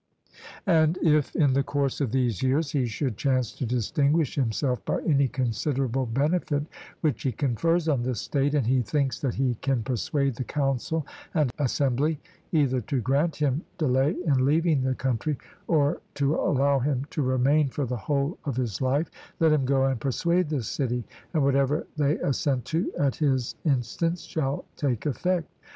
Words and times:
And 0.65 0.97
if 1.03 1.35
in 1.35 1.53
the 1.53 1.61
course 1.61 2.01
of 2.01 2.11
these 2.11 2.41
years 2.41 2.71
he 2.71 2.87
should 2.87 3.17
chance 3.17 3.51
to 3.51 3.67
distinguish 3.67 4.33
himself 4.33 4.83
by 4.83 4.99
any 5.03 5.27
considerable 5.27 6.07
benefit 6.07 6.65
which 7.01 7.21
he 7.21 7.31
confers 7.31 7.87
on 7.87 8.01
the 8.01 8.15
state, 8.15 8.55
and 8.55 8.65
he 8.65 8.81
thinks 8.81 9.19
that 9.19 9.35
he 9.35 9.53
can 9.61 9.83
persuade 9.83 10.33
the 10.37 10.43
council 10.43 11.05
and 11.35 11.51
assembly, 11.59 12.19
either 12.51 12.81
to 12.81 12.99
grant 12.99 13.35
him 13.35 13.61
delay 13.77 14.15
in 14.25 14.43
leaving 14.43 14.81
the 14.81 14.95
country, 14.95 15.37
or 15.67 16.01
to 16.15 16.33
allow 16.35 16.79
him 16.79 17.05
to 17.11 17.21
remain 17.21 17.67
for 17.69 17.85
the 17.85 17.95
whole 17.97 18.39
of 18.43 18.57
his 18.57 18.81
life, 18.81 19.11
let 19.39 19.51
him 19.51 19.65
go 19.65 19.85
and 19.85 20.01
persuade 20.01 20.49
the 20.49 20.63
city, 20.63 21.03
and 21.35 21.43
whatever 21.43 21.85
they 21.95 22.17
assent 22.21 22.65
to 22.65 22.91
at 22.97 23.17
his 23.17 23.53
instance 23.65 24.21
shall 24.21 24.65
take 24.75 25.05
effect. 25.05 25.47